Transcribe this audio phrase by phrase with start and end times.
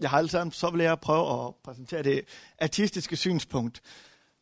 [0.00, 2.24] jeg har alle sammen, så vil jeg prøve at præsentere det
[2.60, 3.80] artistiske synspunkt.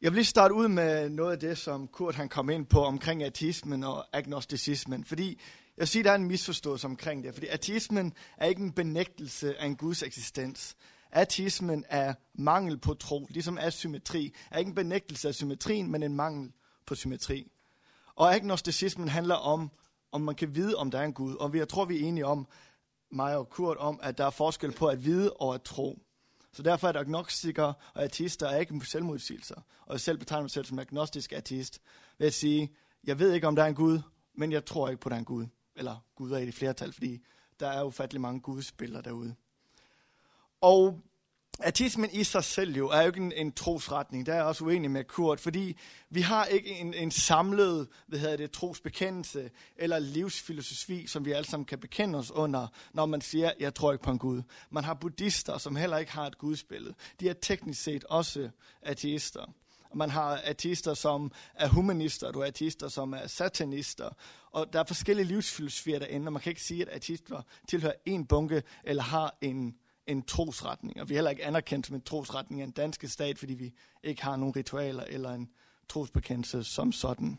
[0.01, 2.85] Jeg vil lige starte ud med noget af det, som Kurt han kom ind på
[2.85, 5.41] omkring ateismen og agnosticismen, fordi
[5.77, 9.67] jeg siger, der er en misforståelse omkring det, fordi ateismen er ikke en benægtelse af
[9.67, 10.77] en Guds eksistens.
[11.13, 16.17] Ateismen er mangel på tro, ligesom asymmetri er ikke en benægtelse af symmetrien, men en
[16.17, 16.53] mangel
[16.87, 17.51] på symmetri.
[18.15, 19.71] Og agnosticismen handler om,
[20.13, 21.35] om man kan vide, om der er en Gud.
[21.35, 22.47] Og jeg tror, vi er enige om,
[23.11, 25.99] mig og Kurt, om, at der er forskel på at vide og at tro.
[26.53, 29.61] Så derfor er der agnostikere og ateister er ikke selvmodsigelser.
[29.87, 31.81] Og jeg selv betegner mig selv som agnostisk ateist
[32.19, 34.01] ved at sige, jeg ved ikke, om der er en Gud,
[34.35, 35.47] men jeg tror ikke på, at der er en Gud.
[35.77, 37.25] Eller Gud er i det flertal, fordi
[37.61, 39.35] der er ufattelig mange gudspillere derude.
[40.61, 41.01] Og
[41.61, 44.27] Ateismen i sig selv jo er jo ikke en, en trosretning.
[44.27, 45.77] Der er jeg også uenig med Kurt, fordi
[46.11, 51.49] vi har ikke en, en samlet hvad hedder det, trosbekendelse eller livsfilosofi, som vi alle
[51.49, 54.43] sammen kan bekende os under, når man siger, jeg tror ikke på en Gud.
[54.71, 56.95] Man har buddhister, som heller ikke har et gudsbillede.
[57.21, 58.51] De er teknisk set også
[58.83, 59.53] ateister.
[59.95, 64.11] Man har ateister, som er humanister, du har ateister, som er satanister.
[64.51, 68.27] Og der er forskellige livsfilosofier derinde, og man kan ikke sige, at ateister tilhører en
[68.27, 69.75] bunke eller har en
[70.09, 73.39] en trosretning, og vi er heller ikke anerkendt som en trosretning af en dansk stat,
[73.39, 75.49] fordi vi ikke har nogen ritualer eller en
[75.89, 77.39] trosbekendelse som sådan.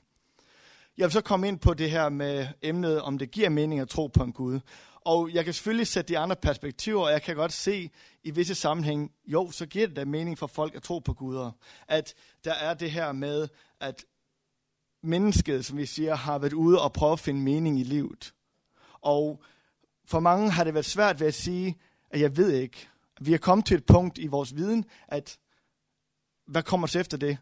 [0.97, 3.90] Jeg vil så komme ind på det her med emnet, om det giver mening at
[3.90, 4.59] tro på en Gud.
[5.02, 7.90] Og jeg kan selvfølgelig sætte de andre perspektiver, og jeg kan godt se
[8.23, 11.52] i visse sammenhæng, jo, så giver det da mening for folk at tro på guder.
[11.88, 12.14] At
[12.45, 13.47] der er det her med,
[13.80, 14.06] at
[15.03, 18.34] mennesket, som vi siger, har været ude og prøve at finde mening i livet.
[19.02, 19.44] Og
[20.06, 21.78] for mange har det været svært ved at sige,
[22.10, 22.90] at jeg ved ikke.
[23.22, 25.40] Vi er kommet til et punkt i vores viden, at
[26.46, 27.38] hvad kommer til efter det?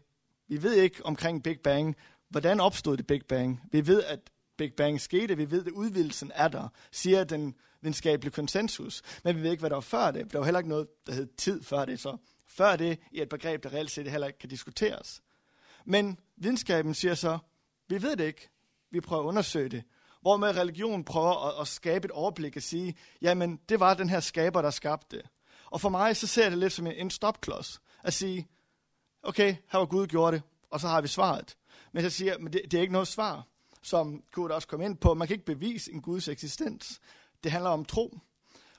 [0.48, 1.96] Vi ved ikke omkring Big Bang,
[2.28, 3.60] hvordan opstod det Big Bang.
[3.72, 4.20] Vi ved, at
[4.56, 9.02] Big Bang skete, vi ved, at udvidelsen er der, siger den videnskabelige konsensus.
[9.24, 10.32] Men vi ved ikke, hvad der var før det.
[10.32, 13.28] Der var heller ikke noget, der hed tid før det, så før det i et
[13.28, 15.22] begreb, der reelt set heller ikke kan diskuteres.
[15.84, 17.38] Men videnskaben siger så,
[17.88, 18.48] vi ved det ikke.
[18.90, 19.82] Vi prøver at undersøge det.
[20.20, 24.08] Hvor med religion prøver at, at skabe et overblik og sige, jamen det var den
[24.08, 25.26] her skaber, der skabte det.
[25.70, 27.80] Og for mig så ser jeg det lidt som en, en stopklods.
[28.02, 28.48] At sige,
[29.22, 31.56] okay, her var Gud gjort det, og så har vi svaret.
[31.92, 33.46] Men jeg siger, men det, det er ikke noget svar,
[33.82, 35.14] som Gud også kom ind på.
[35.14, 37.00] Man kan ikke bevise en Guds eksistens.
[37.44, 38.18] Det handler om tro.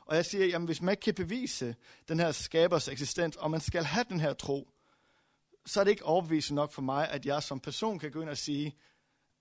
[0.06, 1.76] Og jeg siger, jamen hvis man ikke kan bevise
[2.08, 4.70] den her skabers eksistens, og man skal have den her tro,
[5.66, 8.30] så er det ikke overbevisende nok for mig, at jeg som person kan gå ind
[8.30, 8.76] og sige,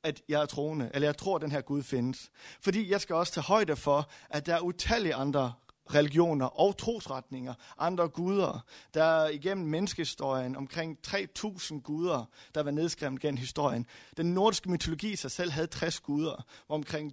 [0.03, 2.31] at jeg er troende, eller jeg tror, at den her Gud findes.
[2.61, 5.53] Fordi jeg skal også tage højde for, at der er utallige andre
[5.95, 8.65] religioner og trosretninger, andre guder.
[8.95, 13.87] Der er igennem menneskehistorien omkring 3.000 guder, der var nedskrevet gennem historien.
[14.17, 17.13] Den nordiske mytologi sig selv havde 60 guder, hvor omkring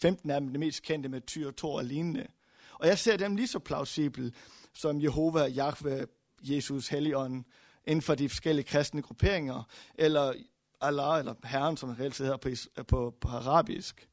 [0.00, 2.26] 15 af dem det mest kendte med Tyr, Thor og lignende.
[2.72, 4.34] Og jeg ser dem lige så plausibel
[4.74, 6.06] som Jehova, Jahve,
[6.42, 7.44] Jesus, Helligånden,
[7.86, 9.62] inden for de forskellige kristne grupperinger,
[9.94, 10.34] eller
[10.80, 14.08] Allah, eller Herren, som reelt hedder på, øh, på, på arabisk.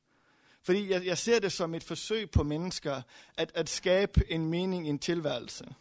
[0.64, 3.02] Fordi jeg, jeg ser det som et forsøg på mennesker
[3.38, 5.76] at, at skabe en mening i en tilværelse.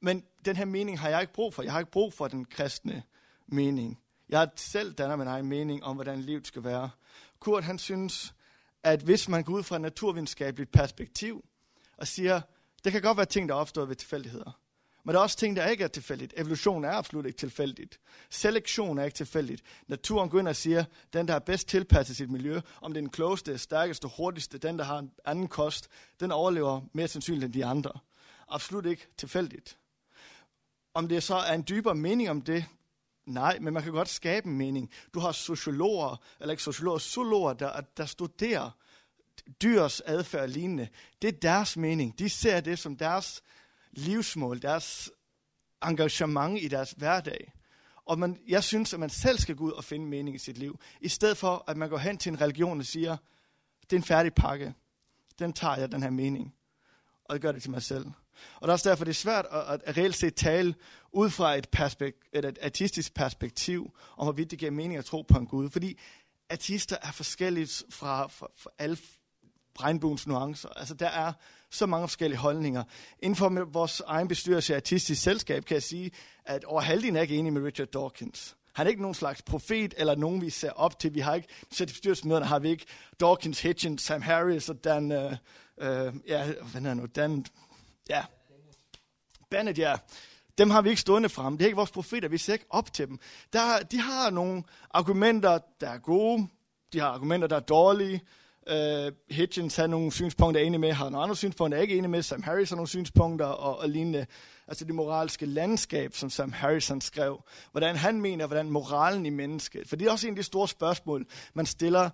[0.00, 1.62] Men den her mening har jeg ikke brug for.
[1.62, 3.02] Jeg har ikke brug for den kristne
[3.46, 4.00] mening.
[4.28, 6.90] Jeg har selv dannet min egen mening om, hvordan livet skal være.
[7.40, 8.34] Kurt han synes,
[8.82, 11.44] at hvis man går ud fra et naturvidenskabeligt perspektiv
[11.96, 12.40] og siger,
[12.84, 14.60] det kan godt være ting, der er opstået ved tilfældigheder.
[15.04, 16.34] Men der er også ting, der ikke er tilfældigt.
[16.36, 18.00] Evolution er absolut ikke tilfældigt.
[18.30, 19.62] Selektion er ikke tilfældigt.
[19.86, 23.02] Naturen går ind og siger, den, der er bedst tilpasset sit miljø, om det er
[23.02, 25.88] den klogeste, stærkeste, hurtigste, den, der har en anden kost,
[26.20, 27.92] den overlever mere sandsynligt end de andre.
[28.48, 29.78] Absolut ikke tilfældigt.
[30.94, 32.64] Om det så er en dybere mening om det,
[33.26, 34.90] nej, men man kan godt skabe en mening.
[35.14, 38.70] Du har sociologer, eller ikke sociologer, zoologer, der, der studerer
[39.62, 40.88] dyrs adfærd og lignende.
[41.22, 42.18] Det er deres mening.
[42.18, 43.42] De ser det som deres
[43.92, 45.10] livsmål, deres
[45.84, 47.52] engagement i deres hverdag.
[48.04, 50.58] Og man, jeg synes, at man selv skal gå ud og finde mening i sit
[50.58, 53.16] liv, i stedet for, at man går hen til en religion og siger,
[53.82, 54.74] det er en færdig pakke.
[55.38, 56.54] Den tager jeg, den her mening.
[57.24, 58.06] Og jeg gør det til mig selv.
[58.56, 60.74] Og det er også derfor, det er svært at, at reelt set tale
[61.12, 65.22] ud fra et, perspekt, et, et artistisk perspektiv, om hvorvidt det giver mening at tro
[65.22, 65.70] på en Gud.
[65.70, 65.98] Fordi
[66.50, 68.98] artister er forskellige fra, fra, fra alle
[69.80, 70.68] regnbuens nuancer.
[70.68, 71.32] Altså, der er
[71.70, 72.84] så mange forskellige holdninger.
[73.18, 76.10] Inden for vores egen bestyrelse artistisk selskab kan jeg sige,
[76.44, 78.56] at over halvdelen er ikke enige med Richard Dawkins.
[78.72, 81.14] Han er ikke nogen slags profet, eller nogen, vi ser op til.
[81.14, 82.86] Vi har ikke, så til bestyrelsesmøderne har vi ikke
[83.20, 85.32] Dawkins, Hitchens, Sam Harris og Dan, øh,
[85.78, 87.44] øh, ja, hvad er nu, Dan,
[88.08, 88.24] ja,
[89.50, 89.96] Bennett, ja.
[90.58, 91.58] Dem har vi ikke stående frem.
[91.58, 93.18] Det er ikke vores profeter, vi ser ikke op til dem.
[93.52, 96.48] Der, de har nogle argumenter, der er gode,
[96.92, 98.20] de har argumenter, der er dårlige,
[98.70, 101.82] Uh, Hitchens havde nogle synspunkter, jeg er enig med, har nogle andre synspunkter, jeg er
[101.82, 102.22] ikke enig med.
[102.22, 104.26] Sam Harris har nogle synspunkter og, og lignende.
[104.68, 107.42] Altså det moralske landskab, som Sam Harrison skrev.
[107.70, 109.88] Hvordan han mener, hvordan moralen i mennesket.
[109.88, 112.10] For det er også en af de store spørgsmål, man stiller.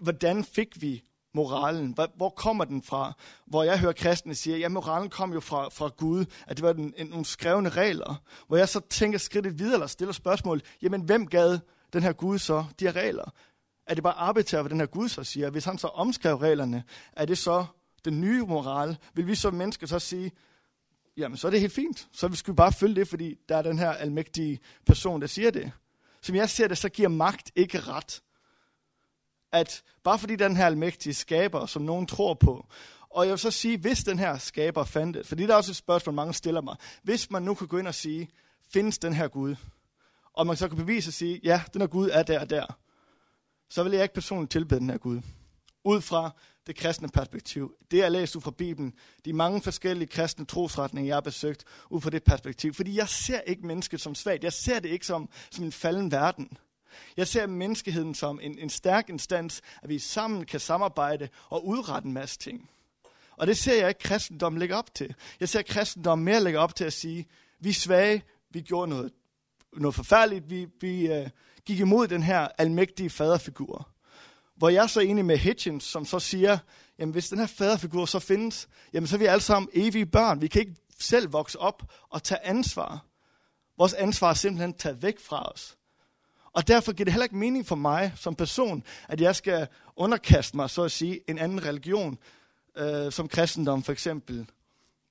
[0.00, 1.02] Hvordan fik vi
[1.34, 1.96] moralen?
[2.16, 3.12] Hvor kommer den fra?
[3.46, 6.72] Hvor jeg hører kristne sige, ja, moralen kom jo fra, fra Gud, at det var
[6.72, 8.22] den, en, nogle skrevne regler.
[8.48, 11.58] Hvor jeg så tænker skridtet videre, eller stiller spørgsmål, jamen hvem gav
[11.92, 13.32] den her Gud så de her regler?
[13.88, 15.50] Er det bare arbitrært, hvad den her Gud så siger?
[15.50, 17.66] Hvis han så omskrev reglerne, er det så
[18.04, 18.96] den nye moral?
[19.14, 20.32] Vil vi som mennesker så sige,
[21.16, 22.08] jamen så er det helt fint.
[22.12, 25.50] Så skal vi bare følge det, fordi der er den her almægtige person, der siger
[25.50, 25.72] det.
[26.22, 28.22] Som jeg ser det, så giver magt ikke ret.
[29.52, 32.66] At bare fordi den her almægtige skaber, som nogen tror på,
[33.10, 35.72] og jeg vil så sige, hvis den her skaber fandt det, fordi der er også
[35.72, 36.76] et spørgsmål, mange stiller mig.
[37.02, 38.28] Hvis man nu kunne gå ind og sige,
[38.72, 39.56] findes den her Gud?
[40.32, 42.66] Og man så kan bevise og sige, ja, den her Gud er der og der
[43.68, 45.20] så vil jeg ikke personligt tilbede den her Gud.
[45.84, 46.30] Ud fra
[46.66, 47.74] det kristne perspektiv.
[47.90, 48.94] Det jeg læst ud fra Bibelen,
[49.24, 52.74] de mange forskellige kristne trosretninger, jeg har besøgt, ud fra det perspektiv.
[52.74, 54.44] Fordi jeg ser ikke mennesket som svagt.
[54.44, 56.58] Jeg ser det ikke som, som en falden verden.
[57.16, 62.06] Jeg ser menneskeheden som en, en stærk instans, at vi sammen kan samarbejde og udrette
[62.06, 62.70] en masse ting.
[63.36, 65.14] Og det ser jeg ikke kristendom lægge op til.
[65.40, 67.26] Jeg ser kristendom mere lægge op til at sige,
[67.60, 69.12] vi er svage, vi gjorde noget,
[69.72, 71.28] noget forfærdeligt, vi, vi, øh,
[71.68, 73.88] gik imod den her almægtige faderfigur.
[74.56, 76.58] Hvor jeg er så enig med Hitchens, som så siger,
[76.98, 80.40] jamen hvis den her faderfigur så findes, jamen så er vi alle sammen evige børn.
[80.40, 83.04] Vi kan ikke selv vokse op og tage ansvar.
[83.78, 85.76] Vores ansvar er simpelthen taget væk fra os.
[86.52, 90.56] Og derfor giver det heller ikke mening for mig som person, at jeg skal underkaste
[90.56, 92.18] mig, så at sige, en anden religion,
[92.76, 94.46] øh, som kristendom for eksempel,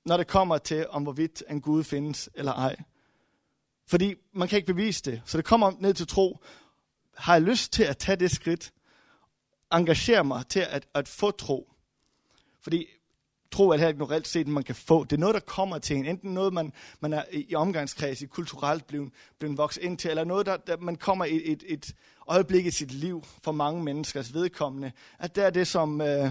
[0.06, 2.76] når det kommer til, om hvorvidt en Gud findes eller ej.
[3.88, 5.22] Fordi man kan ikke bevise det.
[5.24, 6.38] Så det kommer ned til tro.
[7.16, 8.72] Har jeg lyst til at tage det skridt?
[9.72, 11.72] Engagere mig til at, at få tro.
[12.60, 12.86] Fordi
[13.50, 15.04] tro er heller ikke noget reelt set, man kan få.
[15.04, 16.06] Det er noget, der kommer til en.
[16.06, 20.24] Enten noget, man, man er i omgangskreds, i kulturelt blevet, blevet vokset ind til, eller
[20.24, 21.94] noget, der, der man kommer i et, et, et
[22.26, 24.92] øjeblik i sit liv for mange menneskers vedkommende.
[25.18, 26.30] At det er det, som, øh,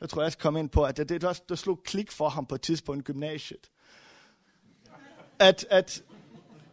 [0.00, 2.28] jeg tror, jeg skal komme ind på, at det, det der, der slog klik for
[2.28, 3.70] ham på et tidspunkt i gymnasiet.
[5.38, 6.02] At, at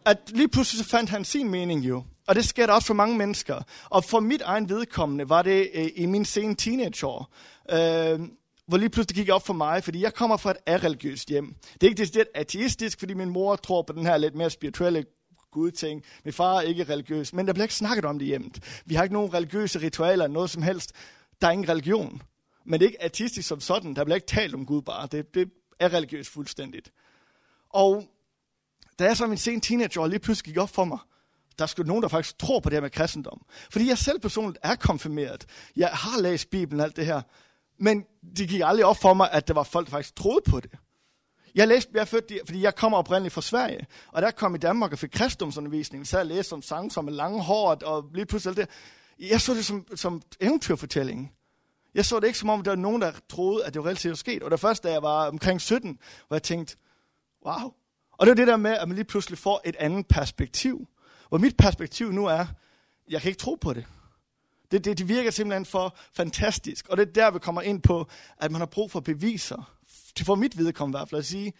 [0.06, 2.04] at lige pludselig så fandt han sin mening jo.
[2.26, 3.62] Og det sker der også for mange mennesker.
[3.84, 7.32] Og for mit egen vedkommende var det øh, i min sene teenageår,
[7.70, 8.20] øh,
[8.66, 11.54] hvor lige pludselig gik op for mig, fordi jeg kommer fra et areligiøst hjem.
[11.74, 15.04] Det er ikke decideret ateistisk, fordi min mor tror på den her lidt mere spirituelle
[15.50, 16.02] gudting.
[16.24, 18.50] Min far er ikke religiøs, men der bliver ikke snakket om det hjemme.
[18.84, 20.92] Vi har ikke nogen religiøse ritualer, noget som helst.
[21.40, 22.22] Der er ingen religion.
[22.64, 23.96] Men det er ikke ateistisk som sådan.
[23.96, 25.08] Der bliver ikke talt om Gud bare.
[25.12, 25.50] Det, det
[25.80, 26.92] er religiøst fuldstændigt.
[27.70, 28.04] Og
[28.98, 30.98] da jeg som en sen teenager lige pludselig gik op for mig,
[31.58, 33.42] der skulle nogen, der faktisk tror på det her med kristendom.
[33.70, 35.46] Fordi jeg selv personligt er konfirmeret.
[35.76, 37.22] Jeg har læst Bibelen og alt det her.
[37.78, 38.04] Men
[38.36, 40.70] det gik aldrig op for mig, at der var folk, der faktisk troede på det.
[41.54, 44.92] Jeg læste, jeg født, fordi jeg kommer oprindeligt fra Sverige, og der kom i Danmark
[44.92, 48.56] og fik kristendomsundervisning, så jeg læste om sange som lange hår, og lige pludselig alt
[48.56, 48.68] det.
[49.30, 51.32] Jeg så det som, som eventyrfortælling.
[51.94, 54.18] Jeg så det ikke som om, der var nogen, der troede, at det var reelt
[54.18, 54.42] sket.
[54.42, 56.76] Og det første, da jeg var omkring 17, hvor jeg tænkte,
[57.46, 57.72] wow,
[58.16, 60.88] og det er det der med, at man lige pludselig får et andet perspektiv.
[61.28, 62.46] Hvor mit perspektiv nu er,
[63.10, 63.86] jeg kan ikke tro på det.
[64.70, 66.88] Det, det, det virker simpelthen for fantastisk.
[66.88, 68.06] Og det er der, vi kommer ind på,
[68.38, 69.72] at man har brug for beviser.
[70.22, 71.52] For mit vedkommende i hvert fald at sige,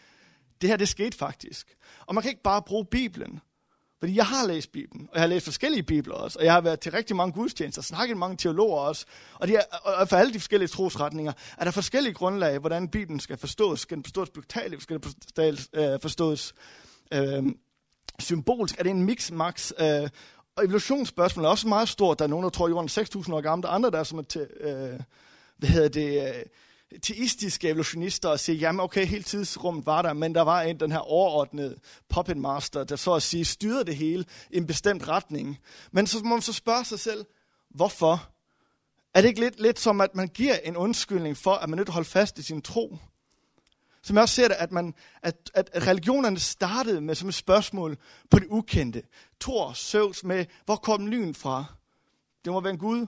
[0.61, 1.77] det her det skete faktisk.
[2.07, 3.41] Og man kan ikke bare bruge Bibelen.
[3.99, 6.61] Fordi jeg har læst Bibelen, og jeg har læst forskellige bibler også, og jeg har
[6.61, 10.17] været til rigtig mange gudstjenester, snakket med mange teologer også, og, de er, og for
[10.17, 13.81] alle de forskellige trosretninger er der forskellige grundlag, hvordan Bibelen skal forstås.
[13.81, 15.01] Skal den forstås brutalt, skal
[15.37, 16.55] den øh, forstås
[17.13, 17.43] øh,
[18.19, 18.79] symbolsk?
[18.79, 19.73] Er det en mix-max?
[19.79, 20.09] Øh,
[20.57, 22.19] og evolutionsspørgsmålet er også meget stort.
[22.19, 23.99] Der er nogen, der tror, at jorden er 6.000 år gammel, der er andre, der
[23.99, 25.01] er som et, øh,
[25.57, 26.43] hvad hedder det, øh,
[27.03, 30.93] teistiske evolutionister og siger, jamen okay, hele tidsrummet var der, men der var en, den
[30.93, 31.77] her overordnede
[32.09, 35.59] puppet master, der så at sige styrede det hele i en bestemt retning.
[35.93, 37.25] Men så må man så spørge sig selv,
[37.71, 38.29] hvorfor?
[39.15, 41.87] Er det ikke lidt, lidt som, at man giver en undskyldning for, at man nødt
[41.87, 42.99] til at holde fast i sin tro?
[44.03, 47.99] Som jeg også ser det, at, man, at, at religionerne startede med som et spørgsmål
[48.31, 49.03] på det ukendte.
[49.41, 51.65] Thor, Søvs med, hvor kom lyn fra?
[52.45, 53.07] Det må være en Gud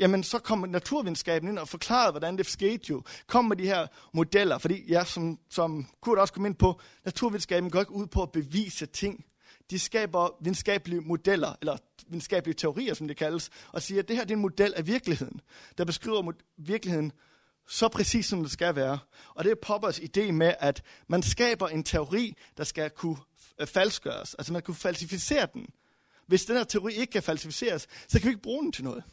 [0.00, 3.02] jamen så kom naturvidenskaben ind og forklarede, hvordan det skete jo.
[3.26, 7.70] Kom med de her modeller, fordi ja, som, som Kurt også kom ind på, naturvidenskaben
[7.70, 9.24] går ikke ud på at bevise ting.
[9.70, 11.76] De skaber videnskabelige modeller, eller
[12.08, 14.86] videnskabelige teorier, som det kaldes, og siger, at det her det er en model af
[14.86, 15.40] virkeligheden,
[15.78, 17.12] der beskriver virkeligheden
[17.68, 18.98] så præcis, som det skal være.
[19.34, 23.16] Og det er Poppers idé med, at man skaber en teori, der skal kunne
[23.64, 24.34] falskgøres.
[24.34, 25.66] Altså man kunne falsificere den.
[26.26, 29.04] Hvis den her teori ikke kan falsificeres, så kan vi ikke bruge den til noget.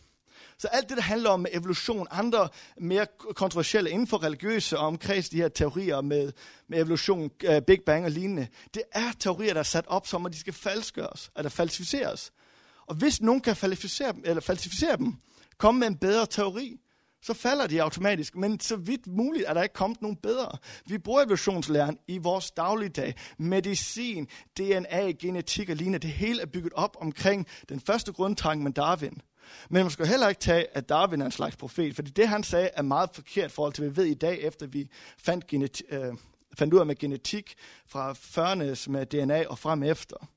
[0.58, 5.30] Så alt det, der handler om evolution, andre mere kontroversielle inden for religiøse og omkreds
[5.30, 6.32] de her teorier med,
[6.68, 10.26] med evolution, øh, Big Bang og lignende, det er teorier, der er sat op som,
[10.26, 12.32] at de skal falskøres, eller falsificeres.
[12.88, 15.14] Og hvis nogen kan falsificere dem, eller falsificere dem,
[15.58, 16.80] komme med en bedre teori,
[17.28, 18.36] så falder de automatisk.
[18.36, 20.58] Men så vidt muligt er der ikke kommet nogen bedre.
[20.86, 23.16] Vi bruger evolutionslæren i vores dagligdag.
[23.38, 26.00] Medicin, DNA, genetik og lignende.
[26.00, 29.22] Det hele er bygget op omkring den første grundtanke med Darwin.
[29.70, 32.44] Men man skal heller ikke tage, at Darwin er en slags profet, fordi det, han
[32.44, 35.86] sagde, er meget forkert forhold til, hvad vi ved i dag, efter vi fandt, genetik,
[35.90, 36.14] øh,
[36.58, 37.56] fandt ud af med genetik
[37.88, 40.30] fra 40'ernes med DNA og frem efter.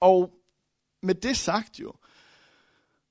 [0.00, 0.30] Og
[1.02, 1.92] med det sagt jo,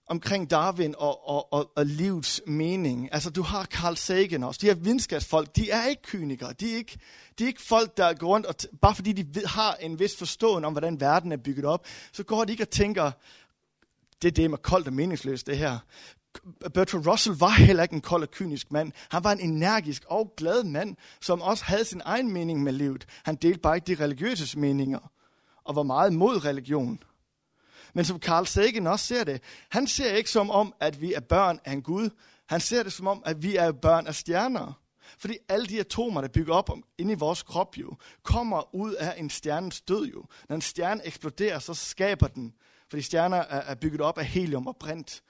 [0.07, 3.09] omkring Darwin og, og, og, og livets mening.
[3.11, 4.59] Altså, du har Carl Sagan også.
[4.61, 6.53] De her videnskabsfolk, de er ikke kynikere.
[6.53, 6.97] De er ikke,
[7.39, 10.17] de er ikke folk, der går rundt, og bare fordi de ved, har en vis
[10.17, 13.11] forståelse om, hvordan verden er bygget op, så går de ikke og tænker,
[14.21, 15.79] det er det med koldt og meningsløst, det her.
[16.73, 18.91] Bertrand Russell var heller ikke en kold og kynisk mand.
[19.09, 23.05] Han var en energisk og glad mand, som også havde sin egen mening med livet.
[23.23, 25.11] Han delte bare ikke de religiøse meninger,
[25.63, 26.99] og var meget mod religion.
[27.93, 31.19] Men som Carl Sagan også ser det, han ser ikke som om, at vi er
[31.19, 32.09] børn af en Gud.
[32.45, 34.79] Han ser det som om, at vi er børn af stjerner.
[35.17, 39.15] Fordi alle de atomer, der bygger op inde i vores krop jo, kommer ud af
[39.17, 40.25] en stjernes død jo.
[40.49, 42.53] Når en stjerne eksploderer, så skaber den.
[42.89, 45.23] Fordi stjerner er bygget op af helium og brint.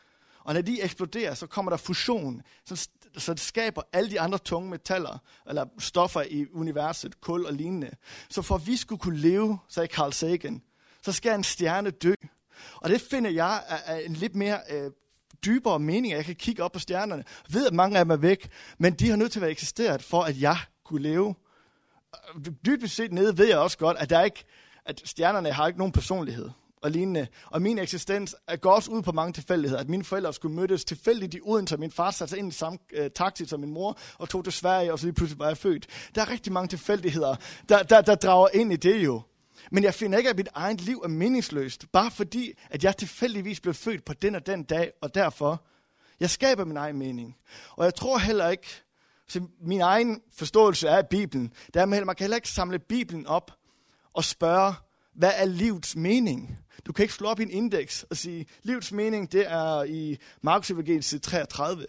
[0.43, 4.37] Og når de eksploderer, så kommer der fusion, så, så det skaber alle de andre
[4.37, 5.17] tunge metaller,
[5.47, 7.91] eller stoffer i universet, kul og lignende.
[8.29, 10.61] Så for at vi skulle kunne leve, sagde Carl Sagan,
[11.01, 12.13] så skal en stjerne dø.
[12.75, 14.91] Og det finder jeg er, en lidt mere øh,
[15.45, 17.23] dybere mening, at jeg kan kigge op på stjernerne.
[17.47, 19.51] Jeg ved, at mange af dem er væk, men de har nødt til at være
[19.51, 21.35] eksisteret, for at jeg kunne leve.
[22.35, 24.43] Øh, Dybest set nede ved jeg også godt, at, der ikke,
[24.85, 26.49] at stjernerne har ikke nogen personlighed
[26.83, 27.27] og lignende.
[27.45, 29.81] Og min eksistens går også ud på mange tilfældigheder.
[29.81, 32.55] At mine forældre skulle mødes tilfældigt i Odense, og min far satte sig ind i
[32.55, 35.47] samme øh, taxi som min mor, og tog til Sverige, og så lige pludselig var
[35.47, 35.87] jeg født.
[36.15, 37.35] Der er rigtig mange tilfældigheder,
[37.69, 39.21] der, der, der drager ind i det jo.
[39.73, 43.59] Men jeg finder ikke, at mit eget liv er meningsløst, bare fordi, at jeg tilfældigvis
[43.59, 45.65] blev født på den og den dag, og derfor,
[46.19, 47.37] jeg skaber min egen mening.
[47.71, 48.67] Og jeg tror heller ikke,
[49.27, 53.27] så min egen forståelse af Bibelen, det er, at man kan heller ikke samle Bibelen
[53.27, 53.51] op
[54.13, 54.73] og spørge,
[55.13, 56.57] hvad er livets mening?
[56.85, 60.17] Du kan ikke slå op i en indeks og sige, livets mening, det er i
[60.41, 61.85] Markus Evangeliet 33.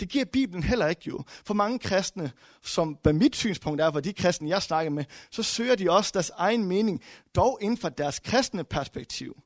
[0.00, 1.22] Det giver Bibelen heller ikke jo.
[1.44, 2.32] For mange kristne,
[2.62, 6.10] som hvad mit synspunkt er, for de kristne, jeg snakker med, så søger de også
[6.14, 7.02] deres egen mening,
[7.34, 9.42] dog inden for deres kristne perspektiv.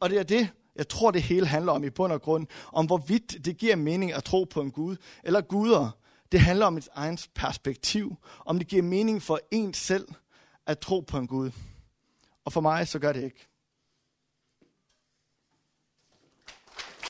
[0.00, 2.86] Og det er det, jeg tror, det hele handler om i bund og grund, om
[2.86, 5.90] hvorvidt det giver mening at tro på en Gud, eller guder.
[6.32, 10.08] Det handler om et eget perspektiv, om det giver mening for en selv
[10.66, 11.50] at tro på en Gud.
[12.44, 13.48] Og for mig, så gør det ikke.